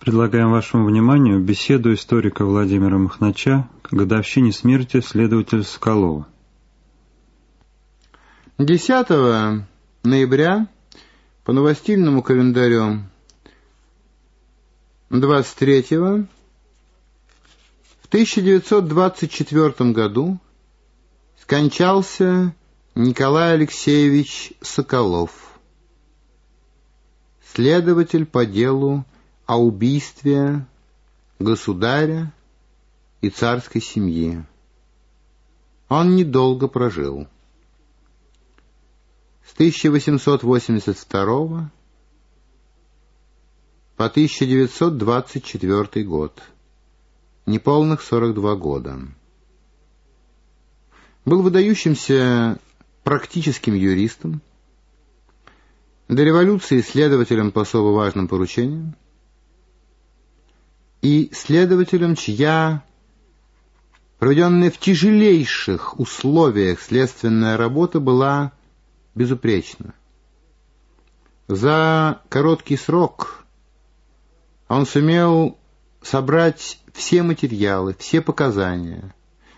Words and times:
Предлагаем 0.00 0.50
вашему 0.50 0.86
вниманию 0.86 1.40
беседу 1.40 1.92
историка 1.92 2.46
Владимира 2.46 2.96
Махнача 2.96 3.68
к 3.82 3.92
годовщине 3.92 4.50
смерти 4.50 5.02
следователя 5.02 5.62
Соколова. 5.62 6.26
10 8.56 9.66
ноября 10.02 10.68
по 11.44 11.52
новостильному 11.52 12.22
календарю 12.22 13.00
23 15.10 15.82
в 15.98 16.26
1924 18.08 19.92
году 19.92 20.38
скончался 21.42 22.54
Николай 22.94 23.52
Алексеевич 23.52 24.54
Соколов, 24.62 25.58
следователь 27.52 28.24
по 28.24 28.46
делу 28.46 29.04
о 29.50 29.56
убийстве 29.56 30.64
государя 31.40 32.32
и 33.20 33.30
царской 33.30 33.80
семьи. 33.80 34.44
Он 35.88 36.14
недолго 36.14 36.68
прожил. 36.68 37.26
С 39.44 39.52
1882 39.54 41.72
по 43.96 44.04
1924 44.04 46.04
год. 46.04 46.40
Неполных 47.44 48.02
42 48.02 48.54
года. 48.54 49.00
Был 51.24 51.42
выдающимся 51.42 52.60
практическим 53.02 53.74
юристом, 53.74 54.42
до 56.06 56.22
революции 56.22 56.82
следователем 56.82 57.50
по 57.50 57.62
особо 57.62 57.88
важным 57.88 58.28
поручениям, 58.28 58.94
и 61.02 61.30
следователем, 61.32 62.14
чья 62.14 62.84
проведенная 64.18 64.70
в 64.70 64.78
тяжелейших 64.78 65.98
условиях 65.98 66.80
следственная 66.80 67.56
работа 67.56 68.00
была 68.00 68.52
безупречна. 69.14 69.94
За 71.48 72.20
короткий 72.28 72.76
срок 72.76 73.44
он 74.68 74.86
сумел 74.86 75.58
собрать 76.02 76.78
все 76.92 77.22
материалы, 77.22 77.96
все 77.98 78.20
показания 78.20 79.14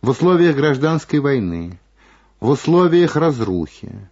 в 0.00 0.10
условиях 0.10 0.56
гражданской 0.56 1.18
войны, 1.18 1.78
в 2.38 2.48
условиях 2.50 3.16
разрухи, 3.16 4.08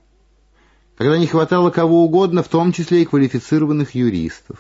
когда 0.97 1.19
не 1.19 1.27
хватало 1.27 1.70
кого 1.70 2.05
угодно, 2.05 2.42
в 2.42 2.48
том 2.48 2.73
числе 2.73 3.03
и 3.03 3.05
квалифицированных 3.05 3.95
юристов, 3.95 4.59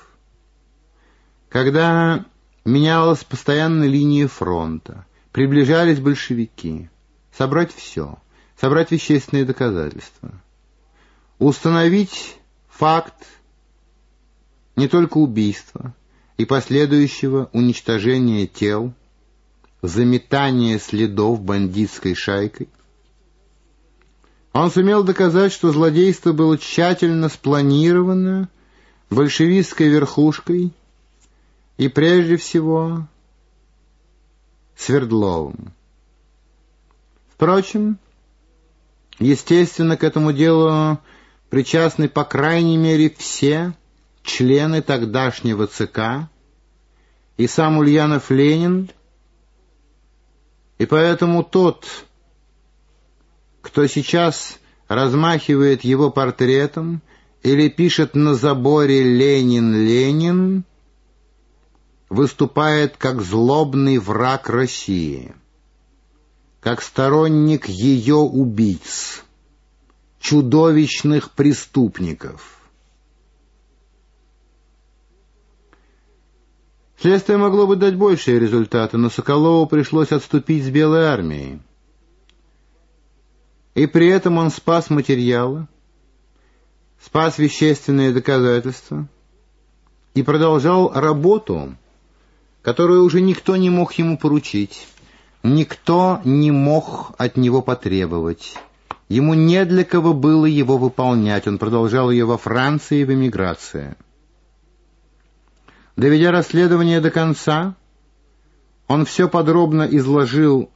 когда 1.48 2.24
Менялась 2.64 3.24
постоянно 3.24 3.84
линия 3.84 4.28
фронта. 4.28 5.06
Приближались 5.32 5.98
большевики. 5.98 6.88
Собрать 7.36 7.74
все. 7.74 8.18
Собрать 8.60 8.92
вещественные 8.92 9.44
доказательства. 9.44 10.30
Установить 11.38 12.36
факт 12.68 13.26
не 14.76 14.86
только 14.86 15.18
убийства 15.18 15.94
и 16.36 16.44
последующего 16.44 17.50
уничтожения 17.52 18.46
тел, 18.46 18.92
заметания 19.82 20.78
следов 20.78 21.42
бандитской 21.42 22.14
шайкой. 22.14 22.68
Он 24.52 24.70
сумел 24.70 25.02
доказать, 25.02 25.52
что 25.52 25.72
злодейство 25.72 26.32
было 26.32 26.58
тщательно 26.58 27.28
спланировано 27.28 28.48
большевистской 29.10 29.88
верхушкой 29.88 30.72
и 31.82 31.88
прежде 31.88 32.36
всего 32.36 33.08
Свердловым. 34.76 35.72
Впрочем, 37.34 37.98
естественно, 39.18 39.96
к 39.96 40.04
этому 40.04 40.32
делу 40.32 41.00
причастны 41.50 42.08
по 42.08 42.24
крайней 42.24 42.76
мере 42.76 43.10
все 43.10 43.74
члены 44.22 44.80
тогдашнего 44.80 45.66
ЦК 45.66 46.28
и 47.36 47.48
сам 47.48 47.78
Ульянов 47.78 48.30
Ленин, 48.30 48.88
и 50.78 50.86
поэтому 50.86 51.42
тот, 51.42 51.88
кто 53.60 53.88
сейчас 53.88 54.60
размахивает 54.86 55.82
его 55.82 56.12
портретом 56.12 57.02
или 57.42 57.68
пишет 57.68 58.14
на 58.14 58.34
заборе 58.34 59.02
«Ленин, 59.02 59.74
Ленин», 59.74 60.64
выступает 62.12 62.98
как 62.98 63.22
злобный 63.22 63.96
враг 63.96 64.50
России, 64.50 65.34
как 66.60 66.82
сторонник 66.82 67.68
ее 67.68 68.16
убийц, 68.16 69.24
чудовищных 70.20 71.30
преступников. 71.30 72.58
Следствие 77.00 77.38
могло 77.38 77.66
бы 77.66 77.76
дать 77.76 77.96
большие 77.96 78.38
результаты, 78.38 78.98
но 78.98 79.08
Соколову 79.08 79.66
пришлось 79.66 80.12
отступить 80.12 80.64
с 80.64 80.68
Белой 80.68 81.06
армией. 81.06 81.60
И 83.74 83.86
при 83.86 84.08
этом 84.08 84.36
он 84.36 84.50
спас 84.50 84.90
материалы, 84.90 85.66
спас 87.00 87.38
вещественные 87.38 88.12
доказательства 88.12 89.08
и 90.14 90.22
продолжал 90.22 90.92
работу, 90.92 91.74
которую 92.62 93.04
уже 93.04 93.20
никто 93.20 93.56
не 93.56 93.70
мог 93.70 93.92
ему 93.94 94.16
поручить, 94.16 94.86
никто 95.42 96.20
не 96.24 96.50
мог 96.50 97.12
от 97.18 97.36
него 97.36 97.60
потребовать. 97.60 98.56
Ему 99.08 99.34
не 99.34 99.64
для 99.64 99.84
кого 99.84 100.14
было 100.14 100.46
его 100.46 100.78
выполнять, 100.78 101.46
он 101.46 101.58
продолжал 101.58 102.10
ее 102.10 102.24
во 102.24 102.38
Франции 102.38 103.04
в 103.04 103.12
эмиграции. 103.12 103.96
Доведя 105.96 106.30
расследование 106.30 107.00
до 107.00 107.10
конца, 107.10 107.74
он 108.86 109.04
все 109.04 109.28
подробно 109.28 109.82
изложил 109.82 110.70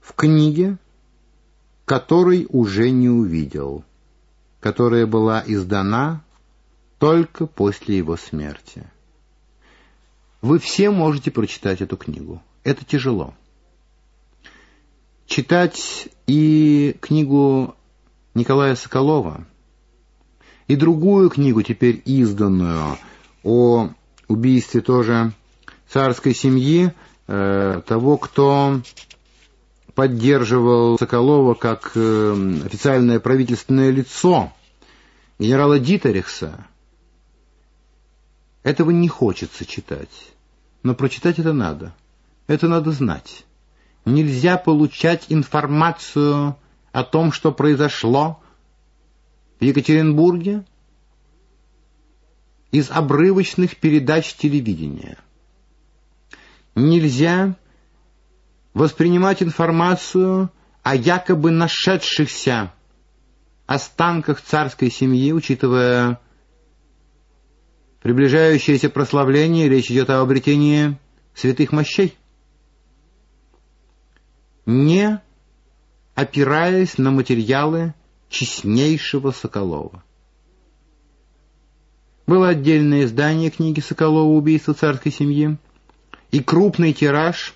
в 0.00 0.14
книге, 0.14 0.78
которой 1.84 2.46
уже 2.48 2.90
не 2.90 3.10
увидел, 3.10 3.84
которая 4.60 5.06
была 5.06 5.42
издана 5.46 6.22
только 6.98 7.46
после 7.46 7.98
его 7.98 8.16
смерти. 8.16 8.86
Вы 10.42 10.58
все 10.58 10.90
можете 10.90 11.30
прочитать 11.30 11.80
эту 11.82 11.96
книгу. 11.96 12.42
Это 12.64 12.84
тяжело. 12.84 13.34
Читать 15.26 16.08
и 16.26 16.96
книгу 17.00 17.74
Николая 18.34 18.74
Соколова, 18.74 19.46
и 20.66 20.76
другую 20.76 21.30
книгу, 21.30 21.62
теперь 21.62 22.00
изданную, 22.04 22.96
о 23.42 23.90
убийстве 24.28 24.80
тоже 24.80 25.32
царской 25.88 26.34
семьи, 26.34 26.92
э, 27.26 27.82
того, 27.86 28.16
кто 28.16 28.80
поддерживал 29.94 30.98
Соколова 30.98 31.54
как 31.54 31.92
э, 31.94 32.60
официальное 32.64 33.20
правительственное 33.20 33.90
лицо, 33.90 34.52
генерала 35.38 35.78
Дитерихса, 35.78 36.66
этого 38.62 38.90
не 38.90 39.08
хочется 39.08 39.64
читать. 39.64 40.32
Но 40.82 40.94
прочитать 40.94 41.38
это 41.38 41.52
надо. 41.52 41.94
Это 42.46 42.68
надо 42.68 42.90
знать. 42.92 43.44
Нельзя 44.04 44.56
получать 44.56 45.26
информацию 45.28 46.56
о 46.92 47.04
том, 47.04 47.32
что 47.32 47.52
произошло 47.52 48.42
в 49.60 49.64
Екатеринбурге 49.64 50.64
из 52.70 52.90
обрывочных 52.90 53.76
передач 53.76 54.34
телевидения. 54.34 55.18
Нельзя 56.74 57.56
воспринимать 58.74 59.42
информацию 59.42 60.50
о 60.82 60.94
якобы 60.94 61.50
нашедшихся 61.50 62.72
останках 63.66 64.40
царской 64.40 64.90
семьи, 64.90 65.32
учитывая 65.32 66.20
приближающееся 68.00 68.90
прославление, 68.90 69.68
речь 69.68 69.90
идет 69.90 70.10
о 70.10 70.20
обретении 70.20 70.98
святых 71.34 71.72
мощей. 71.72 72.16
Не 74.66 75.20
опираясь 76.14 76.98
на 76.98 77.10
материалы 77.10 77.94
честнейшего 78.28 79.30
Соколова. 79.30 80.02
Было 82.26 82.48
отдельное 82.48 83.04
издание 83.04 83.50
книги 83.50 83.80
Соколова 83.80 84.30
«Убийство 84.30 84.74
царской 84.74 85.10
семьи», 85.10 85.56
и 86.30 86.40
крупный 86.40 86.92
тираж 86.92 87.54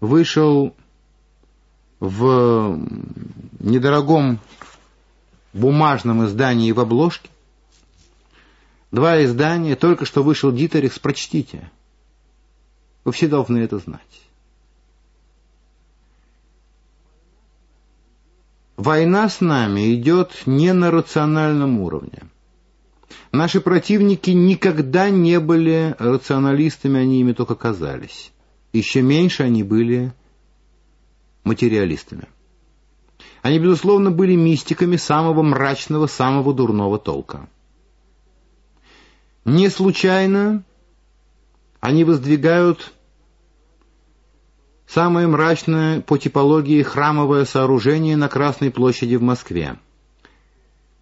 вышел 0.00 0.74
в 2.00 2.80
недорогом 3.60 4.40
бумажном 5.52 6.26
издании 6.26 6.72
в 6.72 6.80
обложке, 6.80 7.30
Два 8.92 9.24
издания, 9.24 9.74
только 9.74 10.04
что 10.04 10.22
вышел 10.22 10.52
Дитерикс, 10.52 10.98
прочтите. 10.98 11.70
Вы 13.04 13.12
все 13.12 13.26
должны 13.26 13.58
это 13.58 13.78
знать. 13.78 14.00
Война 18.76 19.28
с 19.30 19.40
нами 19.40 19.94
идет 19.94 20.42
не 20.44 20.74
на 20.74 20.90
рациональном 20.90 21.80
уровне. 21.80 22.24
Наши 23.32 23.62
противники 23.62 24.30
никогда 24.30 25.08
не 25.08 25.40
были 25.40 25.96
рационалистами, 25.98 27.00
они 27.00 27.20
ими 27.20 27.32
только 27.32 27.54
казались. 27.54 28.30
Еще 28.74 29.00
меньше 29.00 29.42
они 29.44 29.62
были 29.62 30.12
материалистами. 31.44 32.28
Они, 33.40 33.58
безусловно, 33.58 34.10
были 34.10 34.36
мистиками 34.36 34.96
самого 34.96 35.42
мрачного, 35.42 36.06
самого 36.06 36.52
дурного 36.52 36.98
толка. 36.98 37.48
Не 39.44 39.68
случайно 39.70 40.62
они 41.80 42.04
воздвигают 42.04 42.92
самое 44.86 45.26
мрачное 45.26 46.00
по 46.00 46.16
типологии 46.16 46.82
храмовое 46.82 47.44
сооружение 47.44 48.16
на 48.16 48.28
Красной 48.28 48.70
площади 48.70 49.16
в 49.16 49.22
Москве. 49.22 49.78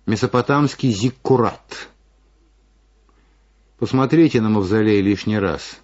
Месопотамский 0.07 0.91
зиккурат. 0.91 1.89
Посмотрите 3.79 4.41
на 4.41 4.49
мавзолей 4.49 5.03
лишний 5.03 5.39
раз. 5.39 5.79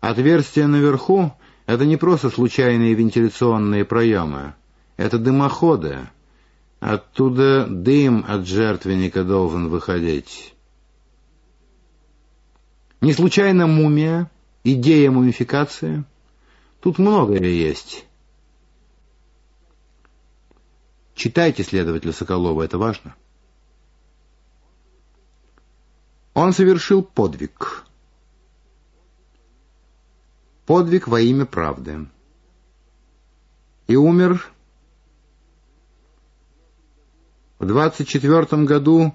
Отверстия 0.00 0.66
наверху— 0.66 1.32
это 1.66 1.84
не 1.84 1.98
просто 1.98 2.30
случайные 2.30 2.94
вентиляционные 2.94 3.84
проемы. 3.84 4.54
Это 4.96 5.18
дымоходы. 5.18 5.98
Оттуда 6.80 7.66
дым 7.66 8.24
от 8.26 8.46
жертвенника 8.46 9.22
должен 9.22 9.68
выходить. 9.68 10.54
Не 13.00 13.14
случайно 13.14 13.66
мумия, 13.66 14.30
идея 14.62 15.10
мумификации. 15.10 16.04
Тут 16.80 16.98
многое 16.98 17.48
есть. 17.48 18.04
Читайте, 21.14 21.62
следователя 21.62 22.12
Соколова, 22.12 22.62
это 22.62 22.78
важно. 22.78 23.14
Он 26.34 26.52
совершил 26.52 27.02
подвиг. 27.02 27.84
Подвиг 30.66 31.08
во 31.08 31.20
имя 31.20 31.46
правды. 31.46 32.06
И 33.86 33.96
умер 33.96 34.46
в 37.58 37.66
двадцать 37.66 38.08
четвертом 38.08 38.64
году 38.66 39.14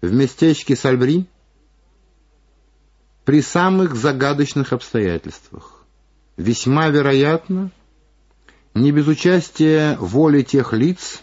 в 0.00 0.12
местечке 0.12 0.74
Сальбри 0.74 1.28
при 3.28 3.42
самых 3.42 3.94
загадочных 3.94 4.72
обстоятельствах. 4.72 5.84
Весьма 6.38 6.88
вероятно, 6.88 7.70
не 8.72 8.90
без 8.90 9.06
участия 9.06 9.98
воли 9.98 10.40
тех 10.40 10.72
лиц, 10.72 11.22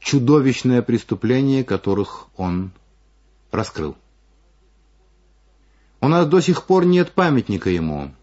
чудовищное 0.00 0.82
преступление 0.82 1.64
которых 1.64 2.26
он 2.36 2.72
раскрыл. 3.50 3.96
У 6.02 6.08
нас 6.08 6.26
до 6.26 6.42
сих 6.42 6.64
пор 6.64 6.84
нет 6.84 7.12
памятника 7.12 7.70
ему. 7.70 8.14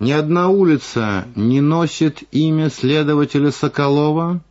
Ни 0.00 0.12
одна 0.12 0.50
улица 0.50 1.26
не 1.34 1.62
носит 1.62 2.24
имя 2.30 2.68
следователя 2.68 3.52
Соколова, 3.52 4.42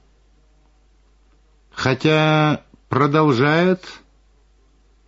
хотя 1.73 2.63
продолжает 2.89 4.00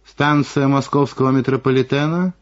станция 0.06 0.68
московского 0.68 1.32
метрополитена 1.32 2.34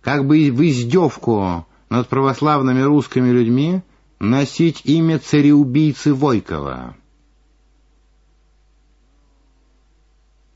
как 0.00 0.26
бы 0.26 0.50
в 0.50 0.62
издевку 0.62 1.66
над 1.90 2.08
православными 2.08 2.80
русскими 2.80 3.30
людьми 3.30 3.82
носить 4.18 4.82
имя 4.84 5.18
цареубийцы 5.18 6.14
Войкова. 6.14 6.96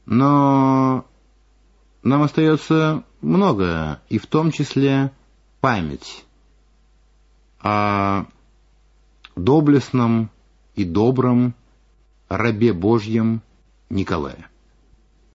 Но 0.07 1.05
нам 2.03 2.23
остается 2.23 3.05
многое, 3.21 4.01
и 4.09 4.19
в 4.19 4.27
том 4.27 4.51
числе 4.51 5.13
память 5.61 6.25
о 7.61 8.25
доблестном 9.37 10.31
и 10.75 10.85
добром 10.85 11.55
рабе 12.29 12.73
Божьем 12.73 13.43
Николае. 13.89 14.49